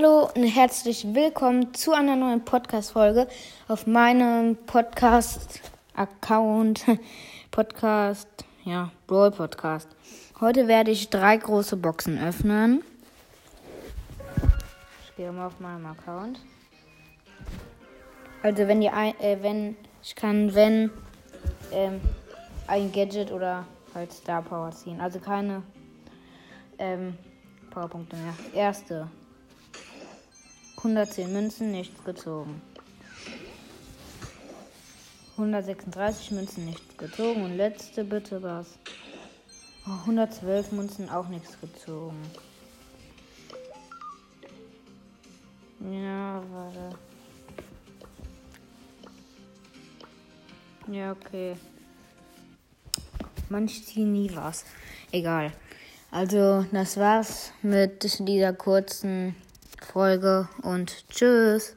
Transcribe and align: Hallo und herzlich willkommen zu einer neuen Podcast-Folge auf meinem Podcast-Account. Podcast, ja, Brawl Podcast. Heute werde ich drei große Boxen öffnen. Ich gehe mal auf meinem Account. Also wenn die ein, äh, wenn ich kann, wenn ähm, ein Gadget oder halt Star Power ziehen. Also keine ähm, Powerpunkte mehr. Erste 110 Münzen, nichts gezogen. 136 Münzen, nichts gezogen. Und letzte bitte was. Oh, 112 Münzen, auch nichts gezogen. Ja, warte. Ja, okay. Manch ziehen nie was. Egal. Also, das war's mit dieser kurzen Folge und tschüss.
Hallo 0.00 0.30
und 0.34 0.44
herzlich 0.44 1.06
willkommen 1.12 1.74
zu 1.74 1.92
einer 1.92 2.16
neuen 2.16 2.42
Podcast-Folge 2.42 3.28
auf 3.68 3.86
meinem 3.86 4.56
Podcast-Account. 4.56 6.86
Podcast, 7.50 8.26
ja, 8.64 8.90
Brawl 9.06 9.30
Podcast. 9.30 9.90
Heute 10.40 10.68
werde 10.68 10.90
ich 10.90 11.10
drei 11.10 11.36
große 11.36 11.76
Boxen 11.76 12.18
öffnen. 12.18 12.82
Ich 15.04 15.16
gehe 15.16 15.30
mal 15.32 15.48
auf 15.48 15.60
meinem 15.60 15.84
Account. 15.84 16.40
Also 18.42 18.66
wenn 18.68 18.80
die 18.80 18.88
ein, 18.88 19.20
äh, 19.20 19.36
wenn 19.42 19.76
ich 20.02 20.14
kann, 20.14 20.54
wenn 20.54 20.90
ähm, 21.72 22.00
ein 22.66 22.90
Gadget 22.90 23.32
oder 23.32 23.66
halt 23.94 24.14
Star 24.14 24.40
Power 24.40 24.70
ziehen. 24.70 24.98
Also 24.98 25.18
keine 25.18 25.62
ähm, 26.78 27.18
Powerpunkte 27.70 28.16
mehr. 28.16 28.32
Erste 28.54 29.10
110 30.82 31.30
Münzen, 31.30 31.72
nichts 31.72 32.02
gezogen. 32.04 32.62
136 35.32 36.30
Münzen, 36.30 36.64
nichts 36.64 36.96
gezogen. 36.96 37.44
Und 37.44 37.56
letzte 37.58 38.02
bitte 38.02 38.42
was. 38.42 38.78
Oh, 39.86 40.00
112 40.00 40.72
Münzen, 40.72 41.10
auch 41.10 41.28
nichts 41.28 41.60
gezogen. 41.60 42.22
Ja, 45.80 46.42
warte. 46.50 46.96
Ja, 50.90 51.12
okay. 51.12 51.56
Manch 53.50 53.84
ziehen 53.84 54.12
nie 54.12 54.34
was. 54.34 54.64
Egal. 55.12 55.52
Also, 56.10 56.64
das 56.72 56.96
war's 56.96 57.52
mit 57.60 58.18
dieser 58.26 58.54
kurzen 58.54 59.34
Folge 59.84 60.48
und 60.62 61.08
tschüss. 61.08 61.76